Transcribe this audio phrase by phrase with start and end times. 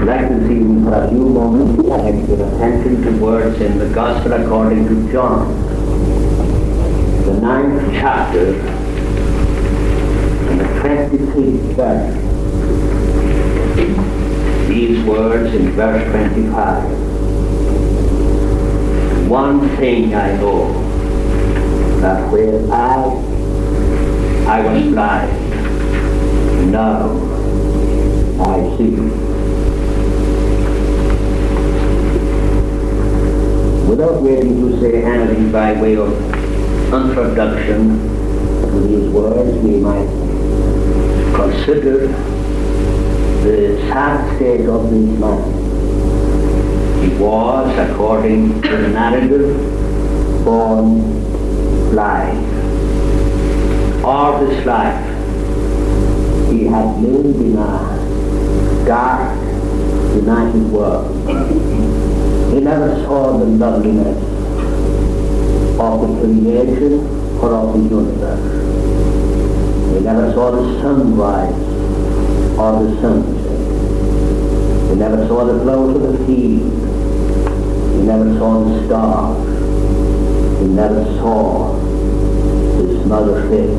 [0.00, 3.86] would like to see for a few moments direct your attention to words in the
[3.90, 5.46] Gospel according to John,
[7.26, 8.54] the ninth chapter,
[10.48, 12.16] and the 26th verse.
[14.68, 16.82] These words in verse 25.
[19.28, 20.72] One thing I know,
[22.00, 23.04] that where I,
[24.48, 25.30] I was blind,
[26.72, 27.10] now
[28.42, 29.29] I see.
[33.90, 36.12] Without waiting to say anything by way of
[36.94, 37.98] introduction
[38.70, 40.06] to these words, we might
[41.34, 42.06] consider
[43.42, 45.42] the sad state of this man.
[47.02, 49.56] He was, according to the narrative,
[50.44, 51.00] born
[51.90, 52.46] blind.
[54.04, 55.04] All his life
[56.52, 59.36] he had lived in a dark,
[60.14, 61.89] united world.
[62.50, 64.18] He never saw the loveliness
[65.78, 66.94] of the creation
[67.38, 69.94] or of the universe.
[69.94, 71.54] He never saw the sunrise
[72.58, 74.90] or the sunset.
[74.90, 76.72] He never saw the flowers of the field.
[77.94, 79.38] He never saw the stars.
[80.58, 81.78] He never saw
[82.78, 83.78] his mother's face.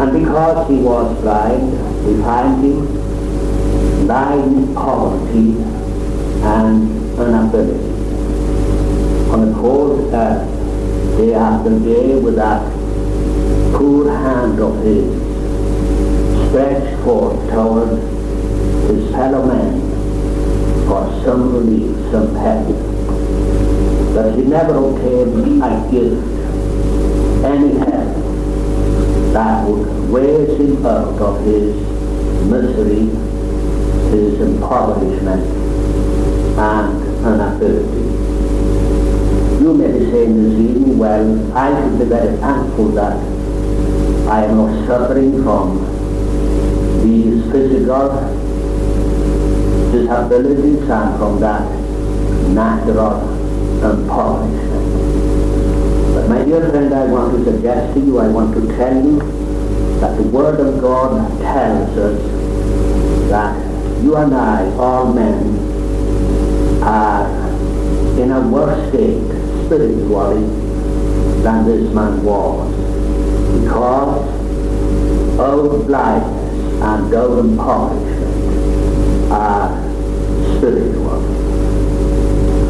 [0.00, 1.72] And because he was blind,
[2.06, 5.80] we find him lying in poverty
[6.42, 7.90] and inability.
[9.30, 12.62] On a cold earth, day after day, with that
[13.74, 15.04] poor hand of his
[16.48, 17.90] stretched forth toward
[18.90, 19.80] his fellow men
[20.88, 22.66] for some relief, some help.
[24.14, 26.26] But he never obtained a gift,
[27.44, 28.10] any help
[29.32, 31.76] that would raise him out of his
[32.50, 33.06] misery,
[34.10, 35.59] his impoverishment,
[36.60, 37.40] and an
[39.62, 43.16] You may be saying this evening, well, I should be very thankful that
[44.28, 45.78] I am not suffering from
[47.02, 48.10] these physical
[49.90, 51.62] disabilities and from that
[52.50, 53.22] natural
[53.82, 56.14] impoverishment.
[56.14, 59.18] But my dear friend, I want to suggest to you, I want to tell you
[60.00, 62.20] that the Word of God tells us
[63.30, 63.56] that
[64.02, 65.69] you and I, all men,
[66.82, 67.26] are
[68.20, 69.22] in a worse state
[69.66, 70.42] spiritually
[71.42, 72.70] than this man was
[73.62, 74.40] because
[75.38, 78.10] of blindness and of impoverishment
[79.30, 81.20] are uh, spiritual.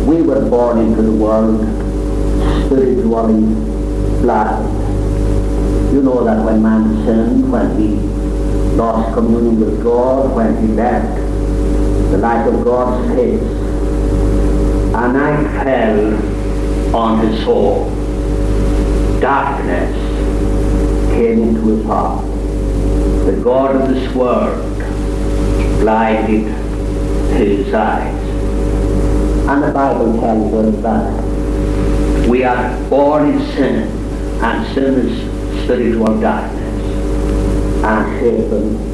[0.07, 1.61] We were born into the world
[2.67, 3.55] spiritually
[4.21, 4.67] blind.
[5.95, 7.97] You know that when man sinned, when he
[8.77, 11.17] lost communion with God, when he left
[12.11, 13.70] the light of God's face,
[15.03, 17.89] a I fell on his soul.
[19.19, 19.97] Darkness
[21.13, 22.25] came into his heart.
[23.25, 24.63] The God of this world
[25.81, 26.47] blinded
[27.35, 28.15] his eyes.
[29.49, 33.89] And the Bible tells us that we are born in sin,
[34.43, 36.85] and sin is spiritual darkness,
[37.85, 38.91] and Satan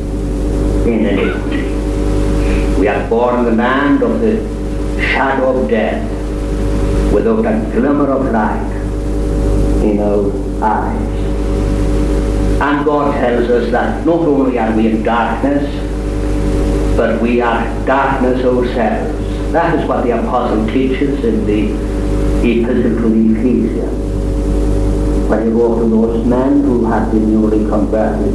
[0.88, 2.80] in iniquity.
[2.80, 4.55] We are born in the land of the
[5.00, 6.02] shadow of death
[7.12, 8.72] without a glimmer of light
[9.82, 10.30] in our
[10.62, 11.16] eyes.
[12.60, 15.64] And God tells us that not only are we in darkness,
[16.96, 19.52] but we are darkness ourselves.
[19.52, 21.72] That is what the apostle teaches in the
[22.42, 25.28] epistle to the Ephesians.
[25.28, 28.34] When he wrote to those men who had been newly converted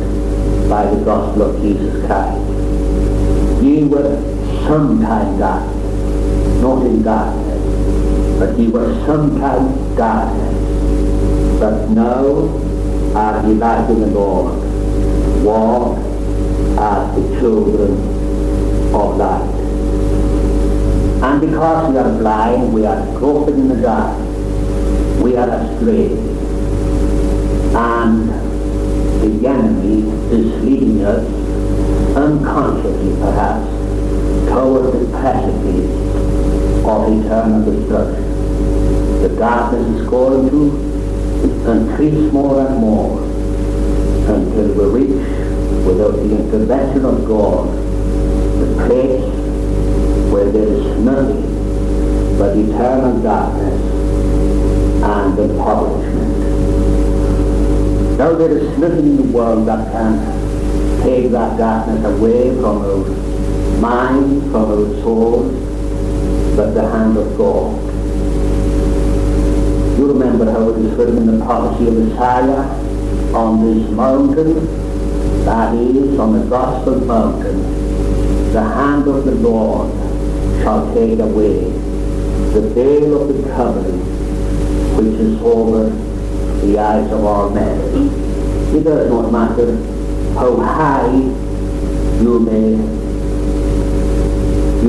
[0.70, 3.64] by the gospel of Jesus Christ.
[3.64, 4.22] Ye were
[4.68, 5.81] sometime darkness
[6.62, 11.60] not in darkness, but he was sometimes darkness.
[11.60, 12.26] But now
[13.16, 14.62] are ye light in the Lord.
[15.44, 15.98] Walk
[16.78, 17.92] as the children
[18.94, 19.50] of light.
[21.24, 24.18] And because we are blind, we are groping in the dark.
[25.20, 26.12] We are astray.
[27.74, 28.30] And
[29.22, 31.26] the enemy is leading us,
[32.16, 33.68] unconsciously perhaps,
[34.50, 36.21] toward the precipice
[36.86, 38.24] of eternal destruction.
[39.22, 40.62] The darkness is going to
[41.72, 43.22] increase more and more
[44.30, 45.28] until we reach,
[45.86, 47.70] without the intervention of God,
[48.60, 49.26] the place
[50.32, 51.44] where there is nothing
[52.38, 53.80] but eternal darkness
[55.04, 56.32] and impoverishment.
[58.18, 60.20] Now there is nothing in the world that can
[61.04, 63.32] take that darkness away from our
[63.82, 65.71] mind from our souls,
[66.56, 67.80] but the hand of God.
[69.98, 74.66] You remember how it is written in the prophecy of Isaiah on this mountain,
[75.46, 77.62] that is, on the gospel mountain,
[78.54, 79.92] the hand of the Lord
[80.62, 81.72] shall take away
[82.52, 84.02] the veil of the covering
[84.98, 85.90] which is over
[86.66, 87.80] the eyes of all men.
[88.76, 89.76] It does not matter
[90.34, 91.12] how high
[92.22, 93.01] you may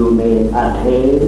[0.02, 1.20] you may attain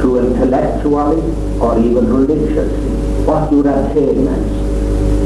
[0.00, 1.22] to intellectually
[1.60, 2.90] or even religiously.
[3.24, 4.50] What your attainments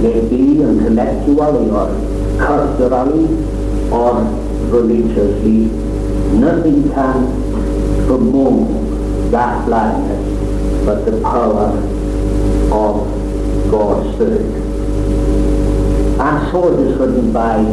[0.02, 1.88] may be intellectually or
[2.38, 3.24] culturally
[3.90, 4.20] or
[4.68, 5.72] religiously,
[6.36, 11.72] nothing can remove that blindness but the power
[12.70, 14.44] of God's Spirit.
[16.20, 17.64] And so it is written by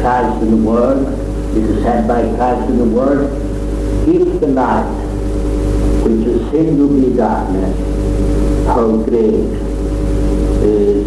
[0.00, 1.06] Christ in the Word,
[1.56, 3.51] it is said by Christ in the Word,
[4.06, 4.86] if the light
[6.02, 7.76] which is seen to be darkness,
[8.66, 9.34] how great
[10.62, 11.06] is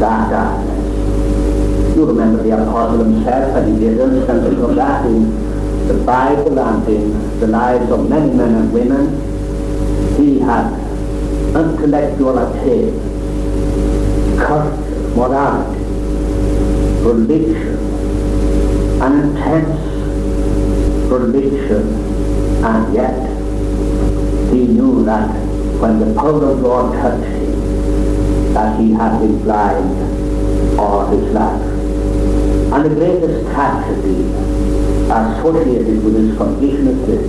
[0.00, 1.96] that darkness.
[1.96, 6.88] You remember the apostle himself, and he did instances of that in the Bible and
[6.88, 9.20] in the lives of many men and women.
[10.16, 10.72] He had
[11.54, 12.98] intellectual attainment,
[14.38, 15.84] culture, morality,
[17.04, 17.78] religion,
[19.02, 19.83] an intense
[21.10, 21.86] religion,
[22.64, 23.18] and yet
[24.52, 25.28] he knew that
[25.80, 31.60] when the power of God touched him, that he had been blind all his life.
[32.72, 34.30] And the greatest tragedy
[35.10, 37.26] associated with his condition is this,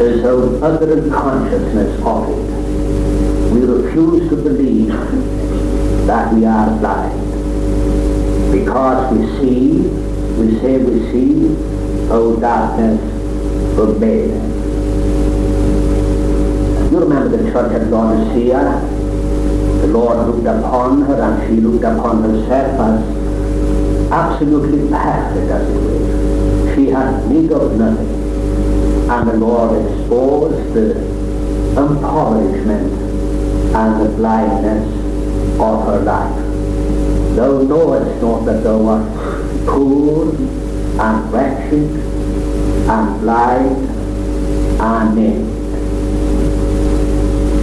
[0.00, 3.52] is our utter consciousness of it.
[3.52, 4.88] We refuse to believe
[6.06, 7.20] that we are blind
[8.52, 9.88] because we see,
[10.38, 11.56] we say we see,
[12.12, 13.00] oh darkness
[13.74, 14.42] prevaileth.
[16.78, 18.80] Oh, you remember the church at Laodicea?
[19.80, 25.80] The Lord looked upon her and she looked upon herself as absolutely perfect as it
[25.80, 26.74] were.
[26.76, 28.20] She had need of nothing.
[29.10, 30.98] And the Lord exposed the
[31.80, 32.92] impoverishment
[33.74, 34.86] and the blindness
[35.58, 36.36] of her life.
[37.36, 40.51] Thou knowest not that thou art poor
[41.00, 41.90] and wretched
[42.88, 43.88] and blind
[44.80, 45.52] and naked.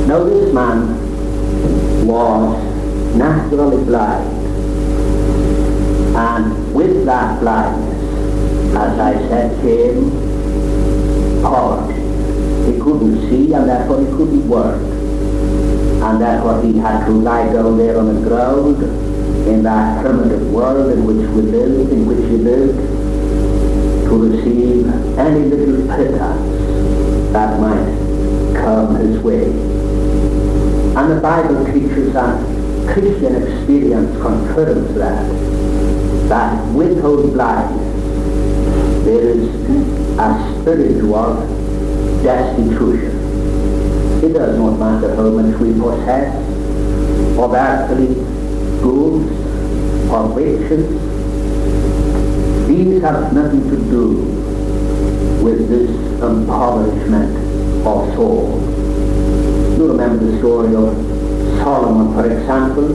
[0.08, 4.40] Now this man was naturally blind
[6.16, 10.12] and with that blindness, as I said, came
[11.42, 11.94] poverty.
[12.66, 14.82] He couldn't see and therefore he couldn't work.
[16.02, 18.84] And therefore he had to lie down there on the ground
[19.48, 22.78] in that primitive world in which we lived, in which he lived,
[24.10, 24.88] to receive
[25.20, 29.46] any little pittance that might come his way.
[30.98, 32.42] And the Bible teaches that
[32.92, 35.30] Christian experience confirms that,
[36.28, 39.48] that without blindness there is
[40.18, 41.46] a spiritual
[42.24, 43.16] destitution.
[44.24, 46.36] It does not matter how much we possess
[47.38, 48.16] of earthly
[48.82, 49.32] goods
[50.10, 51.19] or riches
[52.86, 54.08] these have nothing to do
[55.44, 55.90] with this
[56.22, 57.36] impoverishment
[57.86, 58.62] of soul.
[59.78, 60.96] You remember the story of
[61.60, 62.88] Solomon, for example.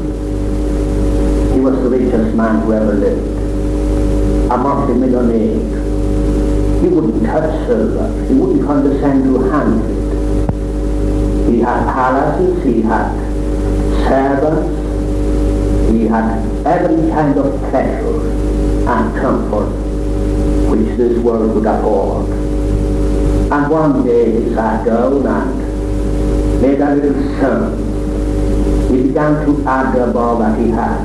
[1.53, 5.83] He was the richest man who ever lived, a multi-millionaire.
[6.81, 8.27] He wouldn't touch silver.
[8.27, 11.51] He wouldn't condescend to handle it.
[11.51, 13.13] He had palaces, he had
[14.09, 18.34] servants, he had every kind of pleasure
[18.87, 19.71] and comfort
[20.71, 22.29] which this world would afford.
[23.53, 27.79] And one day he sat down and made a little sum.
[28.91, 31.05] He began to up all that he had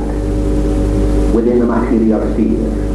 [1.34, 2.90] within the material sphere.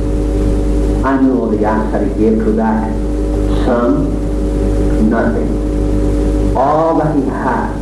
[1.05, 2.91] You know the answer he gave to that
[3.65, 4.11] sum?
[5.09, 6.57] Nothing.
[6.57, 7.75] All that he had,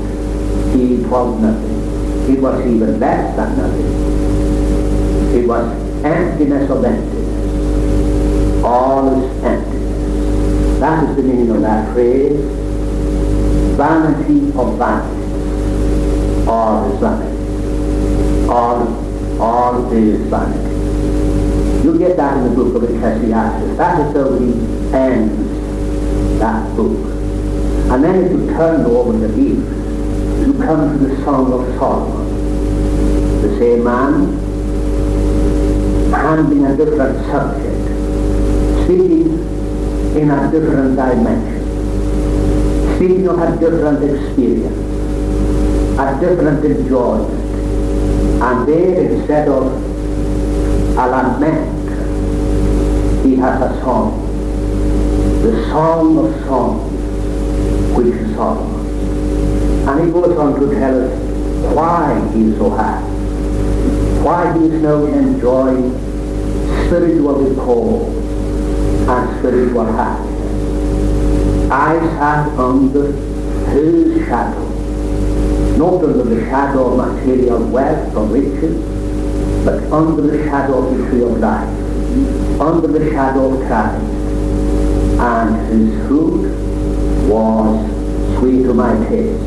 [0.75, 2.35] he was nothing.
[2.35, 5.35] It was even less than nothing.
[5.35, 8.64] It was emptiness of emptiness.
[8.64, 10.80] All is emptiness.
[10.80, 12.40] That is the meaning of that phrase.
[13.76, 15.23] Vanity of vanity.
[16.49, 18.49] All is vanity.
[18.49, 20.73] All, all is vanity.
[21.85, 23.76] You get that in the book of Ecclesiastes.
[23.76, 24.52] That is how he
[24.94, 26.99] ends that book.
[27.92, 33.42] And then if you turn over the leaves, you come to the Song of Solomon.
[33.42, 34.41] The same man
[36.23, 37.83] handling a different subject,
[38.85, 39.43] speaking
[40.17, 41.61] in a different dimension,
[42.97, 44.79] speaking of a different experience,
[45.99, 47.43] a different enjoyment.
[48.43, 49.64] And there, instead of
[50.97, 51.83] a lament,
[53.25, 54.23] he has a song,
[55.43, 56.93] the song of songs,
[57.97, 58.81] which is Solomon.
[59.88, 63.11] And he goes on to tell us why he is so happy,
[64.23, 66.12] why he is now enjoying
[66.92, 68.04] spiritual repose
[69.08, 71.72] and spiritual happiness.
[71.72, 73.12] I sat under
[73.72, 74.68] his shadow,
[75.78, 78.76] not under the shadow of material wealth or riches,
[79.64, 84.04] but under the shadow of the tree of life, under the shadow of Christ.
[85.18, 86.52] And his fruit
[87.26, 89.40] was sweet to my taste.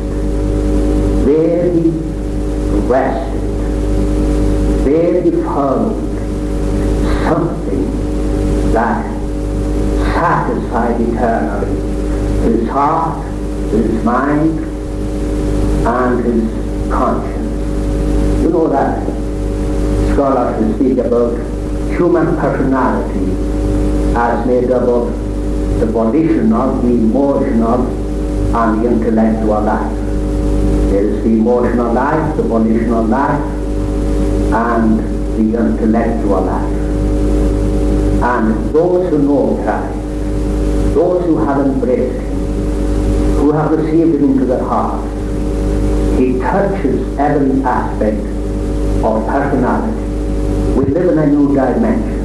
[1.24, 1.90] There he
[2.88, 3.40] rested.
[4.84, 5.30] There he
[7.26, 9.04] something that
[10.14, 11.96] satisfied eternally
[12.46, 13.24] his heart,
[13.70, 14.60] his mind,
[15.86, 18.42] and his conscience.
[18.42, 19.02] You know that
[20.12, 21.34] scholars speak about
[21.98, 23.32] human personality
[24.16, 25.12] as made up of
[25.80, 27.86] the volitional, the emotional,
[28.56, 29.92] and the intellectual life.
[30.90, 33.42] There is the emotional life, the volitional life,
[34.54, 34.98] and
[35.36, 36.85] the intellectual life.
[38.22, 42.34] And those who know Christ, those who have embraced Him,
[43.36, 45.06] who have received Him into their hearts,
[46.18, 48.18] He touches every aspect
[49.04, 50.02] of personality.
[50.76, 52.16] We live in a new dimension.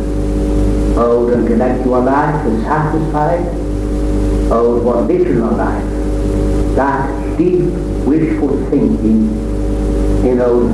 [0.98, 3.45] Oh, our intellectual life is satisfied.
[4.51, 5.86] Our volitional life,
[6.75, 7.71] that deep
[8.05, 9.29] wishful thinking
[10.25, 10.67] in our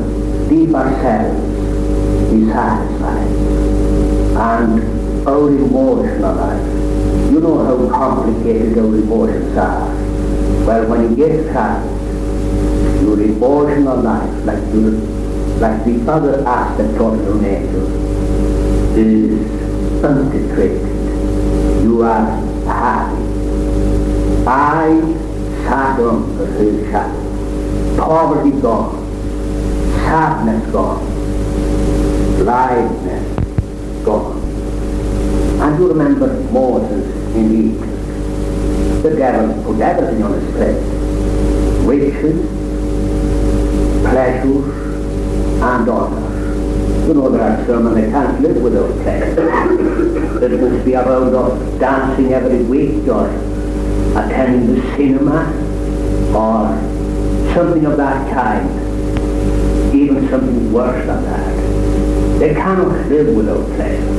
[0.50, 1.40] deeper selves
[2.34, 3.32] is satisfied.
[4.38, 6.66] And our emotional life,
[7.32, 9.90] you know how complicated our emotions are.
[10.66, 11.86] Well, when you get Christ,
[13.04, 14.92] your emotional life, like your,
[15.60, 17.88] like the other aspect of your nature,
[18.96, 20.88] is concentrated.
[21.84, 22.26] You are
[22.66, 23.24] happy.
[24.48, 24.96] I
[25.64, 27.98] sat under his shadow.
[27.98, 28.96] Poverty gone.
[30.08, 31.06] Sadness gone.
[32.38, 34.37] Blindness gone.
[35.78, 37.06] You remember Moses
[37.36, 39.04] in Egypt.
[39.04, 40.82] The devil put everything on his plate.
[41.86, 42.50] Riches,
[44.02, 44.74] pleasures,
[45.62, 47.08] and honor.
[47.08, 49.36] You know there are some and they can't live without pleasure.
[50.40, 53.28] There must be a round of dancing every week or
[54.18, 55.46] attending the cinema
[56.36, 58.68] or something of that kind.
[59.94, 62.40] Even something worse than that.
[62.40, 64.17] They cannot live without pleasure.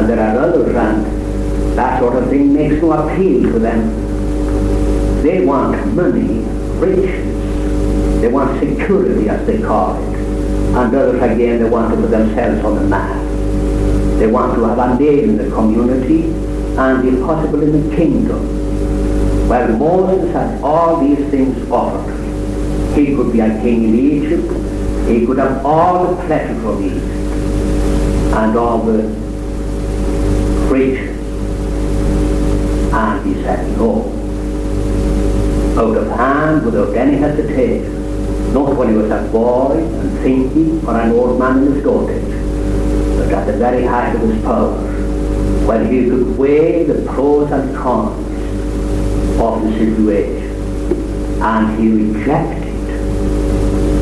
[0.00, 5.22] And there are others and that sort of thing makes no appeal to them.
[5.22, 6.40] They want money,
[6.80, 8.22] riches.
[8.22, 10.10] They want security as they call it
[10.74, 13.14] and others again they want to put themselves on the map.
[14.18, 16.30] They want to have a name in the community
[16.78, 19.48] and if possible in the kingdom.
[19.50, 22.16] Well, Moses had all these things offered.
[22.96, 25.10] He could be a king in Egypt.
[25.10, 27.04] He could have all the pleasure of Egypt
[28.32, 29.29] and all the
[30.70, 31.18] riches.
[32.92, 34.06] And he said no.
[35.76, 38.00] Out of hand, without any hesitation
[38.52, 42.22] not when he was a boy and thinking or an old man in his dotage,
[43.16, 47.76] but at the very height of his powers, when he could weigh the pros and
[47.76, 48.18] cons
[49.40, 50.50] of the situation,
[51.40, 52.68] and he rejected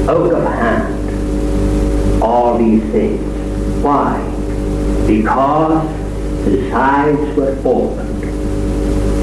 [0.08, 3.20] out of hand all these things.
[3.82, 4.18] Why?
[5.06, 6.07] Because
[6.44, 8.24] his eyes were opened.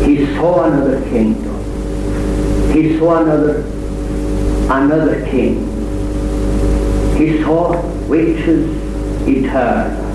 [0.05, 1.55] He saw another kingdom.
[2.74, 3.63] He saw another
[4.69, 5.72] another king.
[7.17, 8.81] He saw riches
[9.27, 10.05] eternal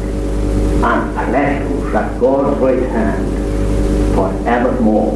[0.85, 5.13] and pleasures at God's right hand forevermore.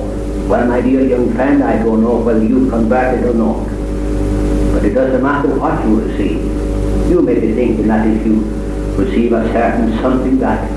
[0.49, 3.67] Well, my dear young friend, I don't know whether you converted or not,
[4.75, 6.43] but it doesn't matter what you receive.
[7.11, 8.41] You may be thinking that if you
[8.97, 10.71] receive a certain something that,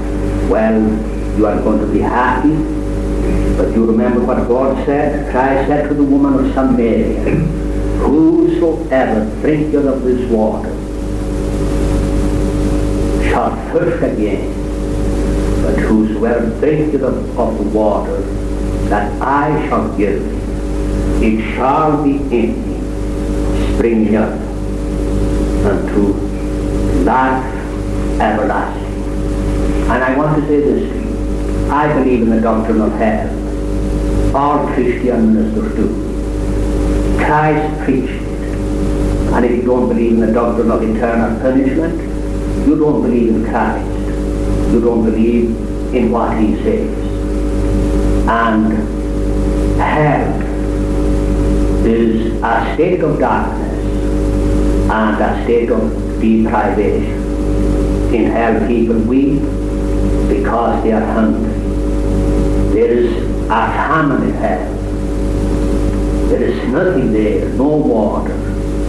[0.49, 2.55] well, you are going to be happy,
[3.57, 5.31] but you remember what God said?
[5.31, 7.35] Christ said to the woman of Samaria,
[7.99, 10.69] Whosoever drinketh of this water
[13.29, 14.53] shall thirst again,
[15.63, 18.21] but whosoever drinketh of, of the water
[18.89, 20.23] that I shall give,
[21.21, 24.31] it shall be in him, springing up
[25.65, 26.13] unto
[27.03, 27.53] life
[28.21, 28.86] everlasting.
[29.89, 31.71] And I want to say this to you.
[31.71, 34.35] I believe in the doctrine of hell.
[34.35, 37.17] All Christian ministers do.
[37.23, 38.27] Christ preached it.
[39.33, 42.01] And if you don't believe in the doctrine of eternal punishment,
[42.67, 43.87] you don't believe in Christ.
[44.73, 45.55] You don't believe
[45.95, 47.07] in what he says.
[48.27, 48.73] And
[49.79, 50.41] hell
[51.85, 53.79] is a state of darkness
[54.91, 55.81] and a state of
[56.19, 57.23] deprivation.
[58.13, 59.41] In hell people weep
[60.27, 61.53] because they are hungry.
[62.73, 63.15] There is
[63.45, 64.73] a famine in hell.
[66.29, 68.35] There is nothing there, no water,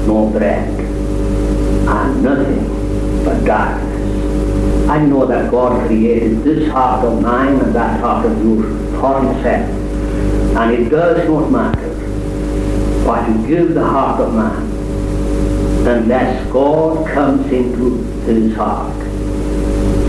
[0.06, 0.68] no bread,
[1.88, 4.88] and nothing but darkness.
[4.88, 9.20] I know that God created this heart of mine and that heart of yours for
[9.22, 9.70] himself.
[10.56, 11.88] And it does not matter
[13.06, 14.68] what you give the heart of man
[15.86, 18.96] unless God comes into his heart.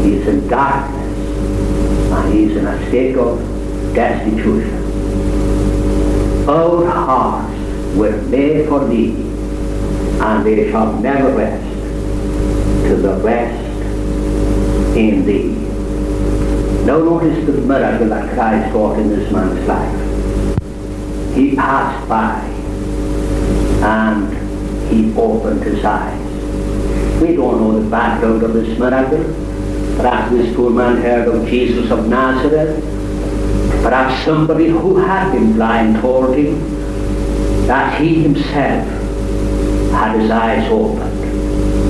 [0.03, 0.98] He is in darkness
[2.31, 3.39] is in a state of
[3.93, 4.75] destitution.
[6.49, 7.55] Our hearts
[7.95, 9.11] were made for thee
[10.21, 11.63] and they shall never rest
[12.87, 13.65] to the rest
[14.97, 15.55] in thee.
[16.85, 21.35] Now notice the miracle that Christ wrought in this man's life.
[21.35, 22.41] He passed by
[23.81, 26.19] and he opened his eyes.
[27.21, 29.23] We don't know the background of this miracle.
[29.99, 32.81] Perhaps this poor man heard of Jesus of Nazareth.
[33.83, 36.57] Perhaps somebody who had been blind told him
[37.67, 38.87] that he himself
[39.91, 41.21] had his eyes opened.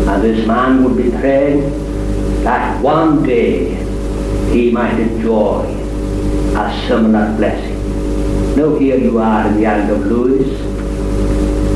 [0.09, 1.69] And this man would be praying
[2.43, 3.75] that one day
[4.51, 5.65] he might enjoy
[6.57, 7.77] a similar blessing.
[8.57, 10.49] Now here you are in the island of Lewis,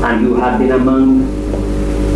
[0.03, 1.27] and you have been among,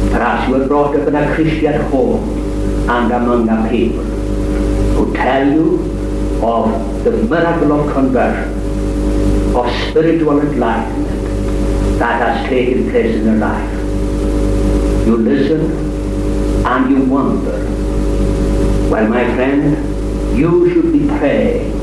[0.10, 2.47] perhaps you were brought up in a Christian home,
[2.90, 4.04] and among the people
[4.96, 5.76] who tell you
[6.44, 8.54] of the miracle of conversion,
[9.56, 13.74] of spiritual enlightenment that has taken place in their life.
[15.08, 17.78] You listen and you wonder
[18.90, 21.74] well, my friend, you should be praying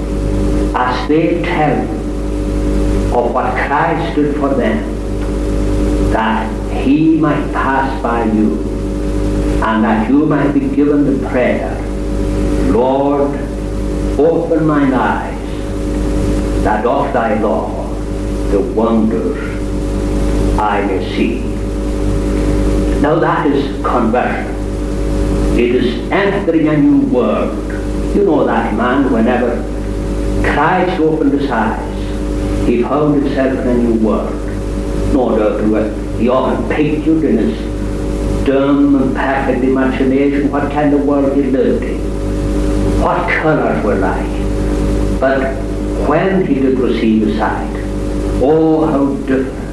[0.75, 8.25] as they tell you of what Christ did for them, that he might pass by
[8.25, 8.57] you,
[9.65, 11.75] and that you might be given the prayer,
[12.71, 13.35] Lord,
[14.19, 17.89] open mine eyes, that of thy law
[18.51, 19.39] the wonders
[20.59, 21.41] I may see.
[23.01, 24.55] Now that is conversion.
[25.59, 27.57] It is entering a new world.
[28.15, 29.63] You know that man, whenever
[30.53, 34.35] Christ opened his eyes, he found himself in a new world.
[35.15, 36.21] No doubt.
[36.21, 37.74] He often pictured in his
[38.45, 41.99] dumb and perfect imagination what kind of world he lived in,
[43.01, 45.21] what colours were like.
[45.21, 45.57] But
[46.09, 47.73] when he did receive sight,
[48.43, 49.65] oh, how different.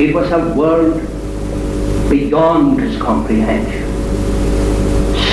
[0.00, 1.00] It was a world
[2.08, 3.88] beyond his comprehension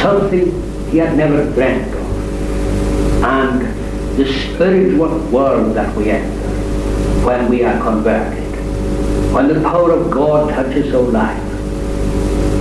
[0.06, 0.46] something
[0.92, 3.24] he had never dreamt of.
[3.24, 3.62] And
[4.18, 6.50] the spiritual world that we enter
[7.26, 8.44] when we are converted,
[9.34, 11.45] when the power of God touches our life,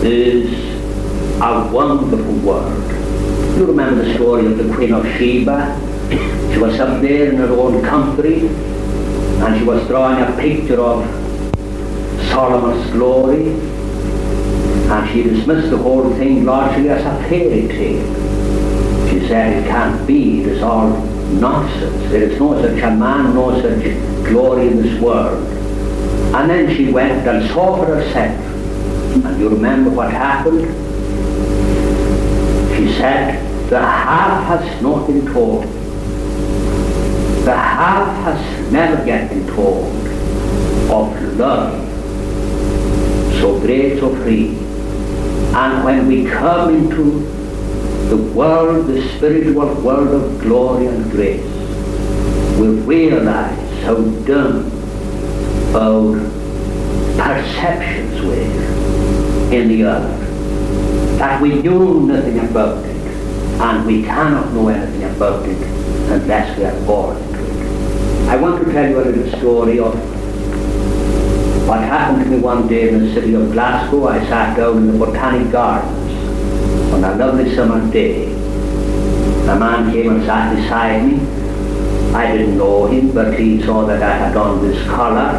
[0.04, 0.52] is
[1.40, 2.90] a wonderful world.
[3.56, 5.78] You remember the story of the Queen of Sheba?
[6.52, 11.04] She was up there in her own country and she was drawing a picture of
[12.30, 19.10] Solomon's glory and she dismissed the whole thing largely as a fairy tale.
[19.10, 20.88] She said it can't be, it is all
[21.34, 22.10] nonsense.
[22.10, 23.82] There is no such a man, no such
[24.26, 25.42] glory in this world.
[26.34, 28.53] And then she went and saw for herself.
[29.14, 30.62] And you remember what happened?
[32.76, 35.64] She said, the half has not been told.
[37.44, 39.86] The half has never yet been told
[40.90, 41.84] of love
[43.44, 44.56] so great, so free,
[45.54, 47.20] and when we come into
[48.08, 51.44] the world, the spiritual world of glory and grace,
[52.58, 54.70] we realize how dumb
[55.76, 56.18] our
[57.18, 58.83] perceptions were
[59.54, 61.18] in the earth.
[61.18, 62.96] That we knew nothing about it,
[63.60, 65.58] and we cannot know anything about it
[66.10, 68.28] unless we are born into it.
[68.28, 69.94] I want to tell you a little story of
[71.68, 74.86] what happened to me one day in the city of Glasgow, I sat down in
[74.92, 78.32] the Botanic Gardens on a lovely summer day.
[79.48, 81.20] A man came and sat beside me.
[82.14, 85.36] I didn't know him, but he saw that I had on this collar,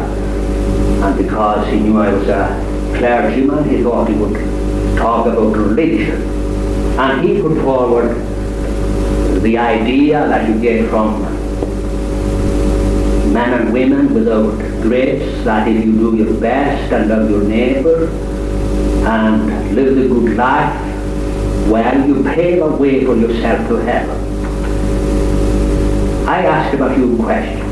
[1.04, 4.34] and because he knew I was a clergyman, he thought he would
[4.96, 6.22] talk about religion.
[6.98, 8.16] And he put forward
[9.42, 11.22] the idea that you get from
[13.32, 18.08] men and women without grace, that if you do your best and love your neighbour
[19.06, 20.74] and live the good life,
[21.70, 24.16] well, you pave a way for yourself to heaven.
[26.26, 27.62] I asked him a few questions.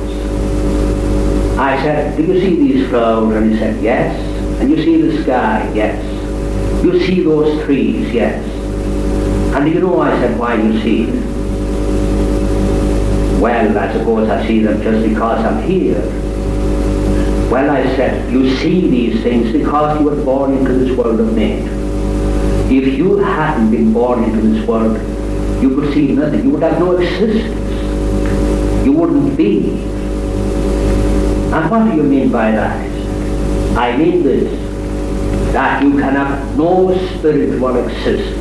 [1.58, 3.36] I said, do you see these flowers?
[3.36, 4.33] And he said, yes.
[4.60, 5.70] And you see the sky?
[5.74, 6.02] Yes.
[6.84, 8.12] You see those trees?
[8.12, 8.42] Yes.
[9.54, 11.34] And you know, I said, why you see them?
[13.40, 16.02] Well, I suppose I see them just because I'm here.
[17.50, 21.34] Well, I said, you see these things because you were born into this world of
[21.34, 21.68] men.
[22.72, 24.96] If you hadn't been born into this world,
[25.62, 26.42] you could see nothing.
[26.42, 27.54] You would have no existence.
[28.84, 29.70] You wouldn't be.
[31.52, 32.93] And what do you mean by that?
[33.76, 38.36] I mean this, that you can have no spiritual existence,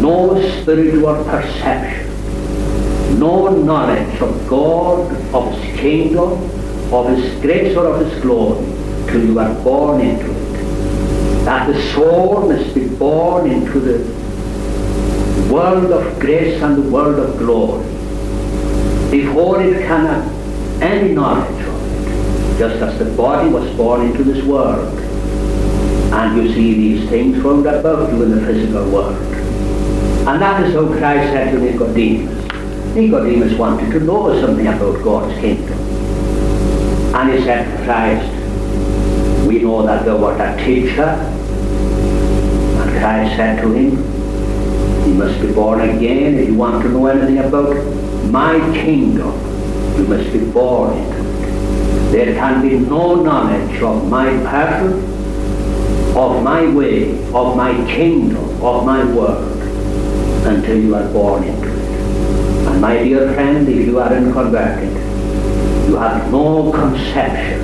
[0.00, 6.32] no spiritual perception, no knowledge of God, of His kingdom,
[6.92, 8.64] of His grace or of His glory,
[9.06, 11.44] till you are born into it.
[11.44, 14.20] That the soul must be born into the
[15.52, 17.84] world of grace and the world of glory
[19.10, 21.59] before it can have any knowledge
[22.60, 24.98] just as the body was born into this world.
[26.12, 29.16] And you see these things round about you in the physical world.
[30.28, 35.40] And that is how Christ said to Nicodemus, Nicodemus wanted to know something about God's
[35.40, 35.72] kingdom.
[37.14, 38.28] And he said to Christ,
[39.46, 41.02] we know that thou art a teacher.
[42.82, 43.96] And Christ said to him,
[45.08, 46.34] you must be born again.
[46.34, 47.74] If you want to know anything about
[48.26, 49.32] my kingdom,
[49.96, 51.29] you must be born into.
[52.10, 54.94] There can be no knowledge of my person,
[56.16, 59.62] of my way, of my kingdom, of my word,
[60.44, 61.90] until you are born into it.
[62.66, 64.92] And my dear friend, if you are unconverted,
[65.88, 67.60] you have no conception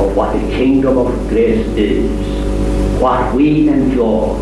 [0.00, 2.10] of what the kingdom of grace is,
[3.00, 4.38] what we enjoy,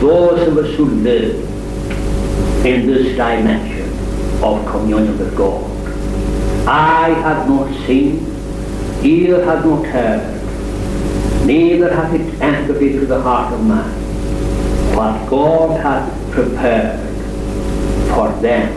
[0.00, 1.36] those of us who live
[2.66, 3.88] in this dimension
[4.42, 5.71] of communion with God.
[6.72, 8.24] I have not seen,
[9.04, 15.78] ear has not heard, neither hath it entered into the heart of man, what God
[15.78, 16.98] hath prepared
[18.14, 18.72] for them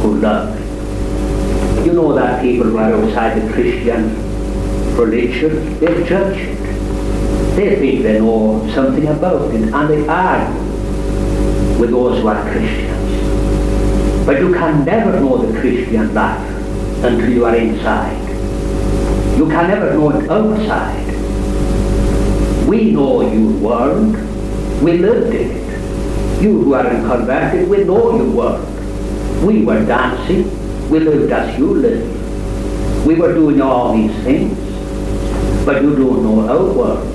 [0.00, 1.84] who love him.
[1.84, 4.14] You know that people who are outside the Christian
[4.96, 6.56] religion, they judge it.
[7.54, 10.58] They think they know something about it, and they argue
[11.78, 14.24] with those who are Christians.
[14.24, 16.59] But you can never know the Christian life
[17.02, 18.28] until you are inside.
[19.38, 21.06] You can never know it outside.
[22.68, 24.14] We know you world.
[24.82, 26.42] We lived in it.
[26.42, 28.66] You who are unconverted, we know you world.
[29.42, 30.44] We were dancing.
[30.90, 33.06] We lived as you live.
[33.06, 34.58] We were doing all these things.
[35.64, 37.06] But you don't know our world.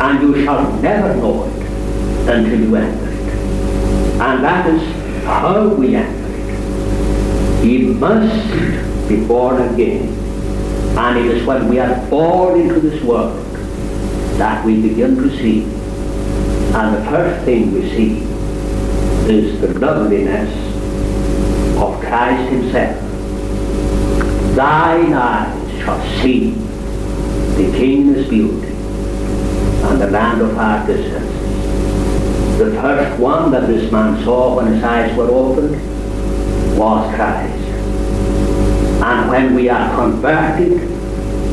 [0.00, 3.32] And you shall never know it until you enter it.
[4.20, 6.17] And that is how we enter.
[7.62, 10.08] He must be born again.
[10.96, 13.44] And it is when we are born into this world
[14.38, 15.64] that we begin to see.
[16.74, 18.20] And the first thing we see
[19.32, 20.50] is the loveliness
[21.78, 22.96] of Christ himself.
[24.54, 31.32] Thine eyes shall see the king's beauty and the land of our distance.
[32.58, 35.97] The first one that this man saw when his eyes were opened
[36.78, 37.64] was Christ.
[39.02, 40.78] And when we are converted,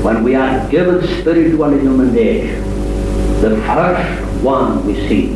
[0.03, 2.61] when we are given spiritual illumination,
[3.41, 5.31] the first one we see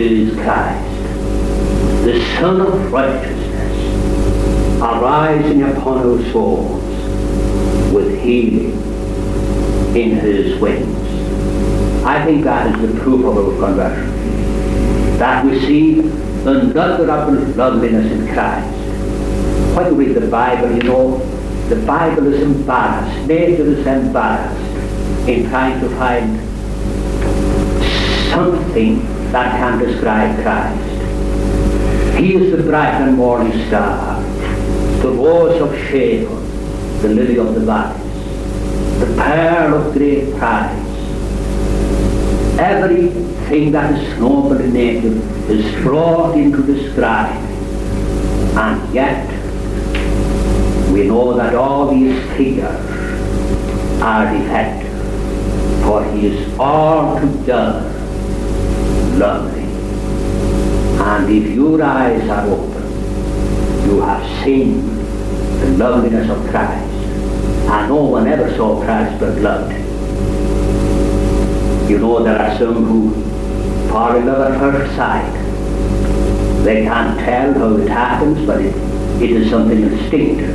[0.00, 1.02] is Christ,
[2.04, 6.84] the Sun of righteousness, arising upon our souls
[7.92, 8.72] with healing
[9.96, 10.96] in his wings.
[12.04, 15.18] I think that is the proof of our conversion.
[15.18, 18.76] That we see unutterable loveliness in Christ.
[19.76, 21.18] When you read the Bible, you know,
[21.68, 26.38] the Bible is embarrassed, nature is embarrassed in trying to find
[28.30, 29.00] something
[29.32, 32.18] that can describe Christ.
[32.18, 34.20] He is the bright and morning star,
[35.02, 40.87] the rose of Sharon, the lily of the valleys, the pearl of great price.
[42.58, 45.16] Everything that is noble in nature
[45.48, 47.30] is brought into the sky,
[48.56, 49.26] and yet
[50.92, 54.92] we know that all these figures are defective,
[55.84, 57.82] for he is altogether
[59.16, 59.62] lovely.
[61.00, 62.82] And if your eyes are open,
[63.88, 64.84] you have seen
[65.60, 66.84] the loveliness of Christ.
[67.70, 69.87] And no one ever saw Christ but loved him.
[71.88, 73.14] You know there are some who
[73.90, 75.32] love at first sight.
[76.62, 78.74] They can't tell how it happens, but it,
[79.22, 80.54] it is something instinctive.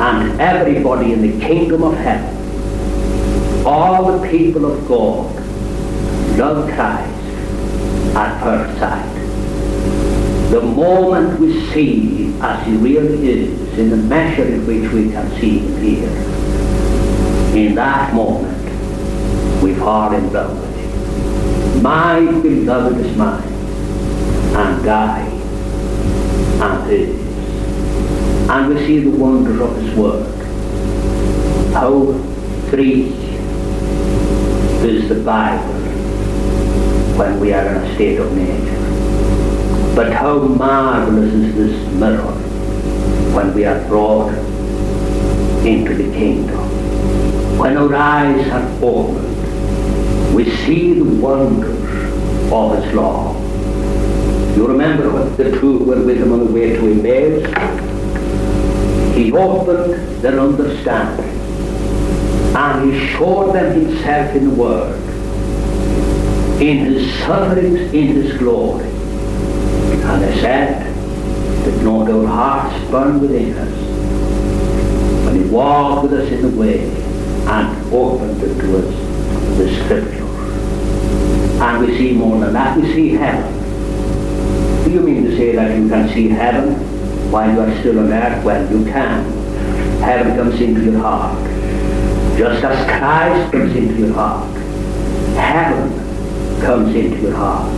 [0.00, 5.30] And everybody in the kingdom of heaven, all the people of God,
[6.38, 9.14] love Christ at first sight.
[10.52, 15.30] The moment we see as he really is, in the measure in which we can
[15.38, 16.08] see him here,
[17.54, 18.59] in that moment
[19.80, 21.82] fall in love with him.
[21.82, 25.20] My beloved is mine, and I
[26.62, 27.18] am his.
[28.48, 30.26] And we see the wonders of his work.
[31.72, 33.06] Oh, how free
[34.86, 35.74] is the Bible
[37.16, 39.94] when we are in a state of nature.
[39.94, 42.32] But how marvelous is this mirror
[43.34, 44.32] when we are brought
[45.64, 46.58] into the kingdom.
[47.58, 49.29] When our eyes are opened,
[50.34, 53.34] we see the wonders of his law.
[54.56, 57.46] You remember what the two were with him on the way to Emmaus?
[59.16, 61.28] He opened their understanding
[62.56, 65.00] and he showed them himself in the Word,
[66.60, 68.86] in his sufferings, in his glory.
[68.86, 70.94] And they said
[71.64, 76.90] that no our hearts burn within us when he walked with us in the way
[77.46, 79.09] and opened it to us
[79.58, 80.24] the Scripture.
[81.62, 83.60] And we see more than that, we see heaven.
[84.84, 86.74] Do you mean to say that you can see heaven
[87.30, 88.44] while you are still on earth?
[88.44, 89.24] Well, you can.
[90.00, 91.38] Heaven comes into your heart.
[92.38, 94.48] Just as Christ comes into your heart.
[95.36, 95.90] Heaven
[96.62, 97.70] comes into your heart.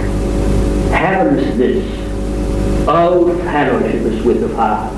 [0.92, 2.88] Heaven is this.
[2.88, 4.96] Our fellowship is with the Father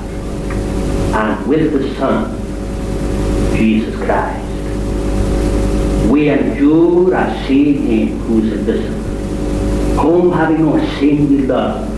[1.17, 2.37] and with the Son,
[3.57, 4.44] Jesus Christ.
[6.15, 11.91] We endure as seeing him who is invisible, whom having not seen we love.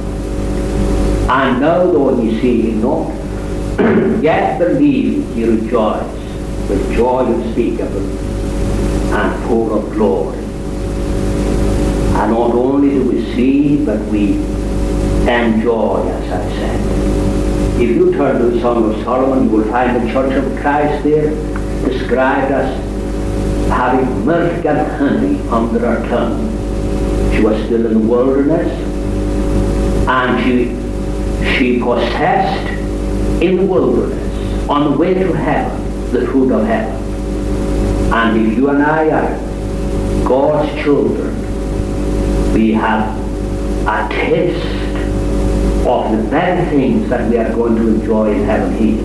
[1.28, 3.12] And now though ye see him not,
[4.22, 6.02] yet believe ye rejoice
[6.70, 8.08] with joy unspeakable
[9.12, 10.38] and full of glory.
[12.16, 14.36] And not only do we see, but we
[15.28, 17.82] enjoy, as I said.
[17.82, 21.04] If you turn to the Song of Solomon, you will find the Church of Christ
[21.04, 21.34] there
[21.84, 22.95] described as
[23.68, 26.52] having milk and honey under her tongue.
[27.32, 28.70] She was still in the wilderness,
[30.08, 32.70] and she, she possessed
[33.42, 36.94] in the wilderness, on the way to heaven, the fruit of heaven.
[38.12, 41.34] And if you and I are God's children,
[42.54, 43.16] we have
[43.86, 44.64] a taste
[45.86, 49.04] of the very things that we are going to enjoy in heaven here.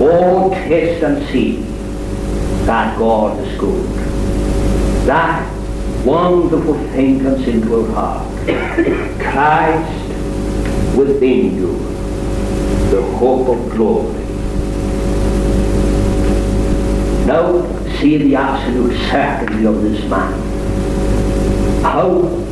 [0.00, 1.71] Oh, taste and see
[2.66, 3.88] that God is good.
[5.06, 5.48] That
[6.04, 8.28] wonderful thing comes into our heart.
[9.20, 11.78] Christ within you,
[12.90, 14.22] the hope of glory.
[17.26, 17.62] Now
[18.00, 20.32] see the absolute certainty of this man.
[21.82, 22.42] How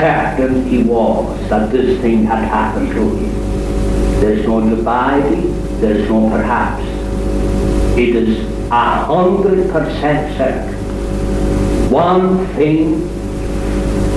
[0.00, 4.20] certain he was that this thing had happened to him.
[4.20, 6.82] There's no dividing, there's no perhaps.
[7.98, 10.74] It is a hundred percent certain.
[11.90, 13.02] One thing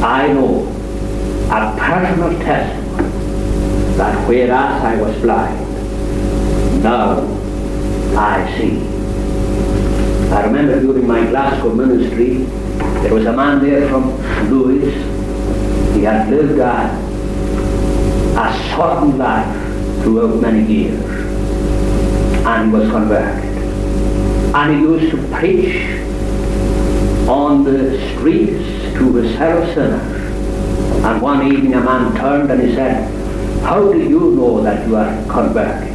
[0.04, 0.68] I know,
[1.50, 3.10] a personal testimony,
[3.98, 7.22] that whereas I was blind, now
[8.16, 8.78] I see.
[10.32, 12.44] I remember during my Glasgow ministry,
[13.02, 14.12] there was a man there from
[14.52, 14.94] Lewis.
[15.96, 16.92] He had lived a,
[18.38, 21.04] a certain life throughout many years,
[22.46, 23.53] and was converted.
[24.56, 26.00] And he used to preach
[27.28, 28.64] on the streets
[28.98, 30.24] to fellow sinners.
[31.04, 33.10] And one evening a man turned and he said,
[33.64, 35.90] How do you know that you are converted?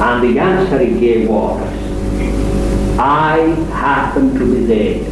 [0.00, 1.62] And the answer he gave was,
[2.98, 3.38] I
[3.72, 5.04] happened to be there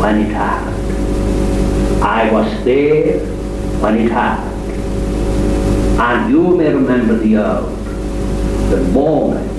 [0.00, 2.02] when it happened.
[2.02, 3.18] I was there
[3.80, 4.52] when it happened.
[6.00, 7.62] And you may remember the hour,
[8.70, 9.55] the moment,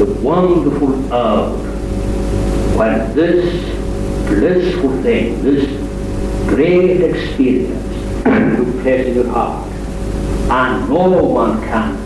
[0.00, 1.58] the wonderful hour
[2.78, 3.44] when this
[4.28, 5.66] blissful thing, this
[6.48, 9.66] great experience took place in your heart.
[10.50, 11.98] And no one can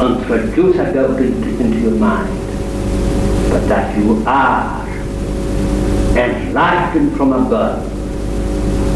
[0.00, 2.36] introduce a doubt into, your mind,
[3.48, 4.84] but that you are
[6.18, 7.86] enlightened from above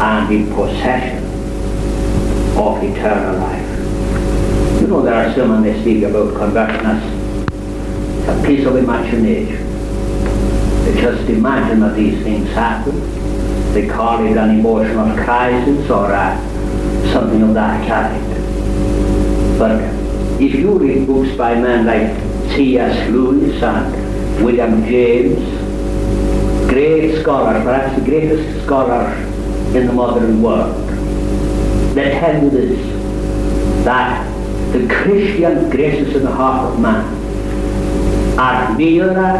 [0.01, 1.23] and in possession
[2.57, 4.81] of eternal life.
[4.81, 7.18] You know there are some when they speak about converting us.
[8.49, 9.63] Piece of imagination.
[10.83, 12.99] They just imagine that these things happen.
[13.75, 16.07] They call it an emotional crisis or
[17.13, 19.59] something of that kind.
[19.59, 19.79] But
[20.41, 22.17] if you read books by men like
[22.55, 23.11] C.S.
[23.11, 25.37] Lewis and William James,
[26.67, 29.15] great scholars, perhaps the greatest scholars
[29.75, 30.89] in the modern world,
[31.93, 34.25] they tell you this, that
[34.73, 37.18] the Christian graces in the heart of man
[38.39, 39.37] are nearer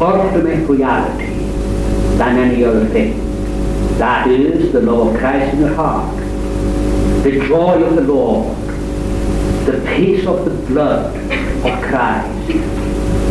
[0.00, 1.34] ultimate reality
[2.16, 3.18] than any other thing.
[3.98, 6.16] That is the love of Christ in your heart,
[7.24, 8.56] the joy of the Lord,
[9.66, 11.16] the peace of the blood
[11.66, 12.48] of Christ,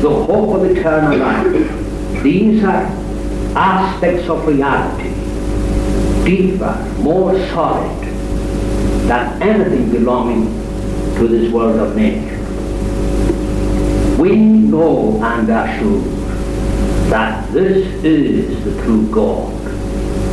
[0.01, 2.23] the hope of eternal life.
[2.23, 2.83] These are
[3.55, 5.13] aspects of reality,
[6.25, 8.01] deeper, more solid
[9.07, 10.45] than anything belonging
[11.15, 12.40] to this world of nature.
[14.21, 15.99] We know and are sure
[17.09, 19.51] that this is the true God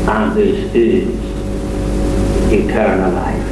[0.07, 1.09] and this is
[2.53, 3.51] eternal life.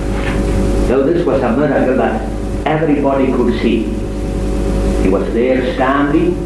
[0.90, 2.20] Now this was a miracle that
[2.66, 3.84] everybody could see.
[5.02, 6.36] He was there standing.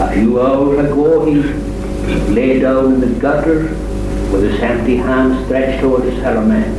[0.00, 1.42] A few hours ago he
[2.32, 3.62] lay down in the gutter
[4.30, 6.70] with his empty hands stretched towards his fellow men.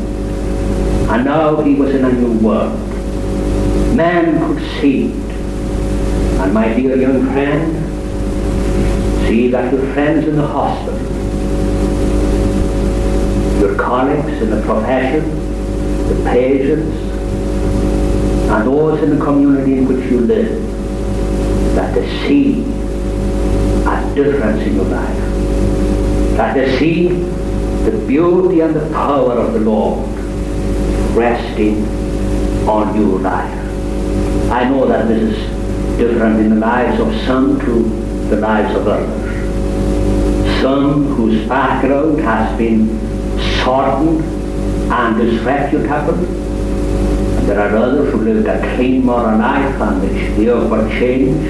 [1.09, 2.79] And now he was in a new world.
[3.97, 5.28] Men could see.
[6.39, 7.75] And my dear young friend,
[9.27, 10.97] see that your friends in the hospital,
[13.59, 15.29] your colleagues in the profession,
[16.07, 16.95] the patients,
[18.49, 20.65] and those in the community in which you live
[21.75, 22.63] that they see
[23.85, 25.17] a difference in your life.
[26.37, 27.09] That they see
[27.89, 30.07] the beauty and the power of the Lord
[31.15, 31.85] resting
[32.67, 33.57] on your life.
[34.51, 35.58] I know that this is
[35.99, 37.83] different in the lives of some to
[38.29, 40.61] the lives of others.
[40.61, 42.87] Some whose background has been
[43.63, 44.23] shortened
[44.91, 46.39] and disreputable
[47.49, 51.47] there are others who lived a clean moral life and which the upward change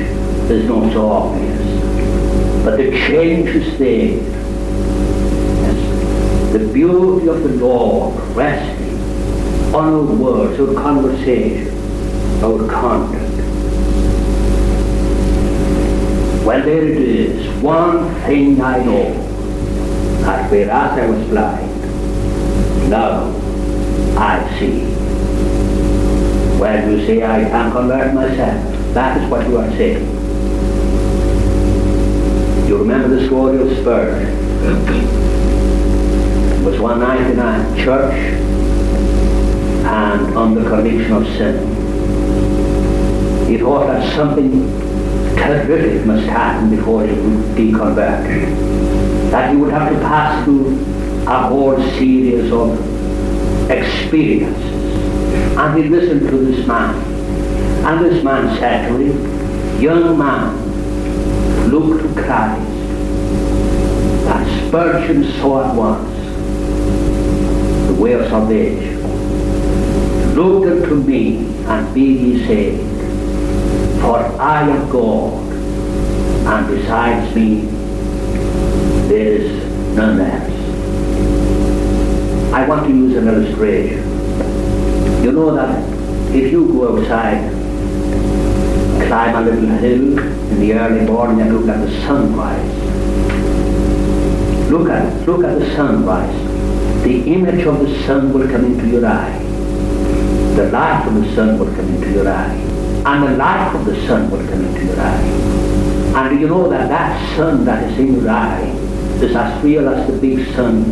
[0.50, 2.64] is not so obvious.
[2.64, 4.16] But the change is there.
[5.66, 6.54] Yes.
[6.54, 8.96] The beauty of the Lord resting
[9.76, 11.68] on our words, our conversation,
[12.42, 13.29] our conduct.
[16.50, 17.62] Well, there it is.
[17.62, 19.10] One thing I know,
[20.26, 23.30] I that whereas I was blind, now
[24.18, 24.80] I see.
[26.60, 30.08] When you say, I can convert myself, that is what you are saying.
[32.68, 34.34] You remember the story of Spurgeon.
[36.52, 38.16] It was one night in a church
[39.86, 41.60] and on the conviction of sin.
[43.48, 44.90] He thought that something
[45.44, 48.50] terrific must happen before he would be converted.
[49.32, 50.80] That he would have to pass through
[51.28, 52.78] a whole series of
[53.70, 54.70] experiences
[55.60, 56.96] and he listened to this man.
[57.86, 62.66] And this man said to him, Young man, look to Christ.
[64.26, 66.18] That Spurgeon saw at once
[67.88, 69.00] the way of salvation.
[70.36, 72.89] Look unto me and be ye saved.
[74.02, 75.52] For I am God,
[76.48, 77.68] and besides me
[79.10, 80.60] there is none else.
[82.54, 84.04] I want to use an illustration.
[85.24, 85.84] You know that
[86.34, 87.52] if you go outside,
[89.08, 92.74] climb a little hill in the early morning and look at the sunrise,
[94.72, 97.04] look at it, look at the sunrise.
[97.04, 99.40] The image of the sun will come into your eye.
[100.56, 102.69] The light of the sun will come into your eye.
[103.06, 105.22] And the light of the sun will come into your eye.
[106.16, 108.62] And you know that that sun that is in your eye
[109.22, 110.84] is as real as the big sun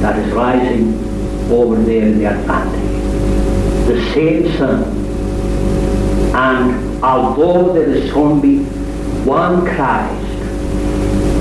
[0.00, 0.94] that is rising
[1.50, 2.88] over there in the Atlantic
[3.88, 4.82] the same sun.
[6.34, 8.64] And although there is only
[9.24, 10.28] one Christ,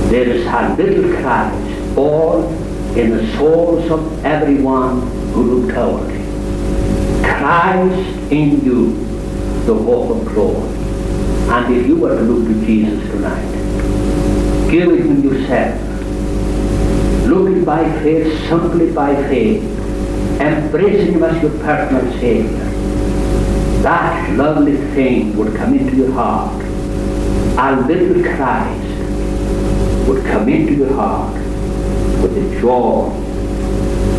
[0.09, 2.47] there is a little Christ, all
[2.95, 5.01] in the souls of everyone
[5.33, 7.23] who look toward him.
[7.23, 9.06] Christ in you,
[9.67, 10.69] the hope of glory.
[11.49, 13.51] And if you were to look to Jesus tonight,
[14.71, 15.81] give it to yourself.
[17.27, 19.61] Look it by faith, simply by faith,
[20.39, 22.63] embracing him as your personal Savior,
[23.83, 26.63] that lovely thing would come into your heart.
[27.59, 28.87] A little Christ
[30.07, 31.33] would come into your heart
[32.21, 33.07] with the joy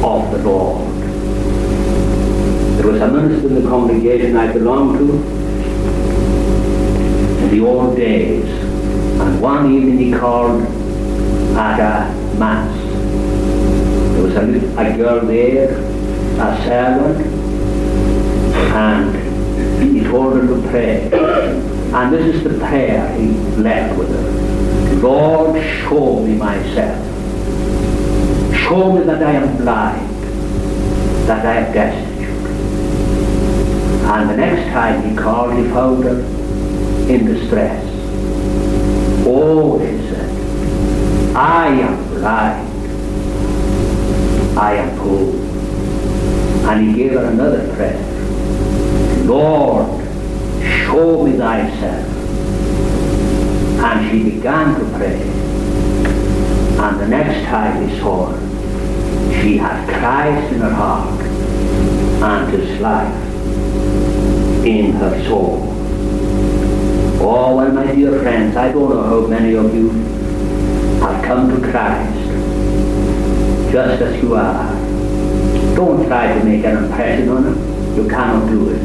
[0.05, 0.89] of the Lord.
[2.77, 5.38] There was a minister in the congregation I belonged to
[7.51, 8.45] the old days,
[9.21, 10.63] and one evening he called
[11.57, 12.77] at a mass.
[14.13, 15.73] There was a, little, a girl there,
[16.41, 17.27] a servant,
[18.75, 21.11] and he told her to pray.
[21.93, 25.01] And this is the prayer he left with her.
[25.01, 27.05] Lord, show me myself.
[28.55, 30.11] Show me that I am blind,
[31.27, 32.29] that I am destitute.
[34.11, 36.39] And the next time he called, he found her
[37.09, 37.85] in distress.
[39.27, 42.69] Oh, she said, I am blind.
[44.59, 45.35] I am poor.
[46.71, 47.99] And he gave her another prayer.
[49.25, 49.87] Lord,
[50.85, 52.07] show me thyself.
[53.81, 55.23] And she began to pray.
[56.79, 62.81] And the next time he saw her, she had Christ in her heart and his
[62.81, 63.15] life
[64.67, 65.78] in her soul.
[67.31, 69.91] Oh, well, my dear friends, I don't know how many of you
[71.01, 72.15] have come to Christ
[73.71, 74.75] just as you are.
[75.77, 77.97] Don't try to make an impression on him.
[77.97, 78.81] You cannot do it.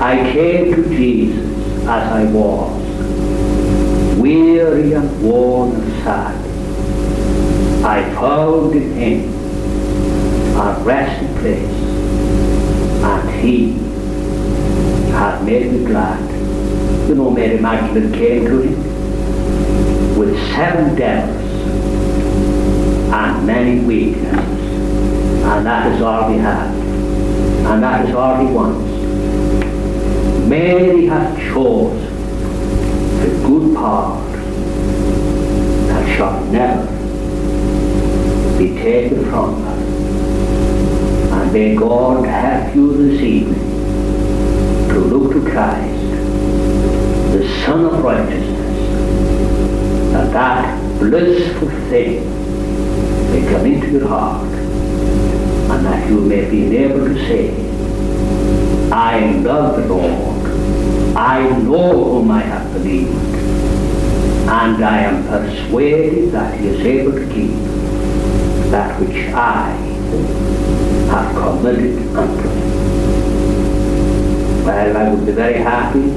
[0.00, 1.46] I came to Jesus
[1.82, 2.82] as I was,
[4.18, 6.34] weary and worn and sad.
[7.84, 9.32] I found in him
[10.56, 11.78] a resting place,
[13.04, 13.74] and he
[15.12, 16.35] had made me glad.
[17.06, 21.42] You know, Mary Magdalene came to him with seven devils
[23.12, 24.34] and many weaknesses,
[25.44, 26.70] and that is all he had,
[27.66, 28.90] and that is all he wants.
[30.48, 32.06] Mary has chosen
[33.20, 34.32] the good part
[35.88, 36.86] that shall never
[38.58, 39.76] be taken from her.
[41.40, 43.64] And may God help you this evening
[44.88, 45.95] to look to Christ,
[47.32, 48.76] the Sun of righteousness,
[50.12, 52.24] that that blissful thing
[53.30, 57.50] may come into your heart, and that you may be able to say,
[58.90, 60.46] I love the Lord,
[61.16, 63.10] I know whom I have believed,
[64.48, 67.50] and I am persuaded that he is able to keep
[68.70, 69.70] that which I
[71.10, 72.66] have committed unto him.
[74.64, 76.10] Well, I would be very happy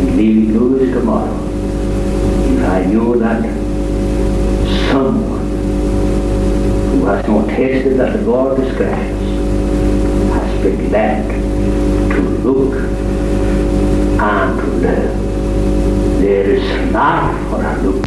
[0.00, 1.36] in leaving Lewis tomorrow
[2.52, 3.42] if I knew that
[4.90, 5.46] someone
[6.90, 9.20] who has not tasted that the Lord gracious
[10.32, 11.28] has been led
[12.12, 12.74] to look
[14.20, 16.20] and to learn.
[16.20, 18.06] There is not for a look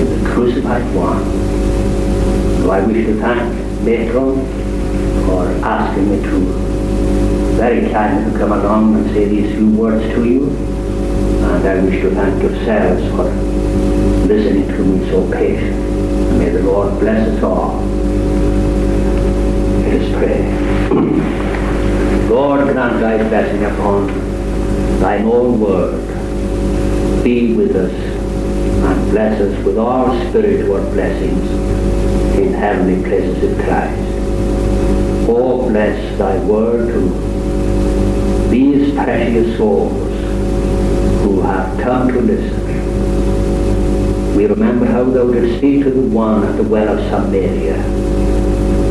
[0.00, 1.24] in the crucified one.
[2.62, 4.36] So I wish to thank Matron
[5.26, 6.65] for asking me to
[7.56, 10.50] very kindly to come along and say these few words to you.
[10.50, 13.24] And I wish to thank yourselves for
[14.26, 16.38] listening to me so patiently.
[16.38, 17.80] May the Lord bless us all.
[19.80, 20.42] Let us pray.
[22.28, 24.08] Lord, grant thy blessing upon
[25.00, 27.24] thine own word.
[27.24, 31.50] Be with us and bless us with all spiritual blessings
[32.36, 34.02] in heavenly places in Christ.
[35.28, 37.35] Oh, bless thy word to
[38.56, 39.92] these precious souls
[41.22, 42.64] who have come to listen.
[44.34, 47.76] We remember how thou didst speak to the one at the well of Samaria.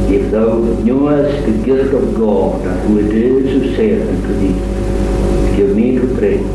[0.08, 5.58] If thou knewest the gift of God and who it is who saith unto thee,
[5.58, 6.46] Give me to drink,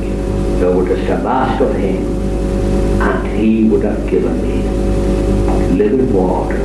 [0.60, 2.04] thou wouldst have asked of him,
[3.02, 4.62] and he would have given me
[5.76, 6.58] living water.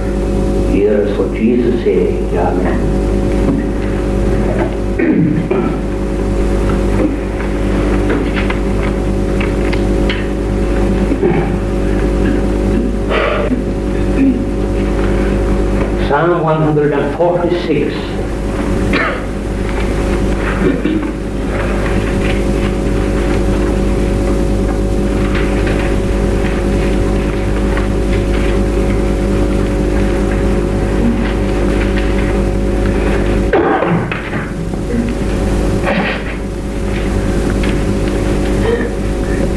[0.72, 2.36] Hear us what Jesus said.
[2.36, 3.45] Amen.
[16.26, 17.94] Psalm 146.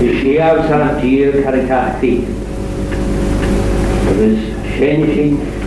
[0.05, 2.29] Isiaw sa'n dir caricati.
[4.09, 4.41] It is
[4.77, 5.57] changing Borin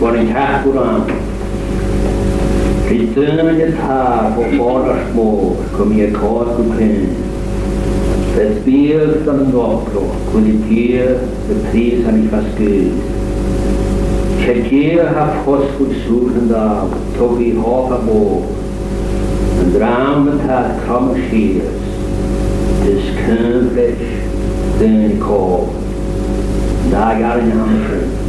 [0.00, 1.00] Bonitacula.
[2.90, 7.06] Ritönen tar på fadersmål, kom i kakuklen.
[8.34, 10.02] Förspelt av en gapblå,
[10.32, 12.92] konditer, beprisan i faskus.
[14.44, 18.42] Kjekir har foskud sulhendav, tog i hafabå.
[19.60, 21.82] En dramet har kramskirs,
[22.84, 24.08] dess könfläsch,
[24.80, 25.68] den kov.
[26.92, 28.27] Dagar i hamsen.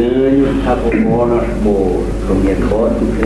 [0.00, 0.14] เกิ
[0.54, 1.32] นทับโมน
[1.62, 1.66] โบ
[2.26, 3.18] ตรงเงียนโคตรทุกเ